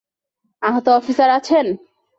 [0.61, 1.65] আহত অফিসার আছেন!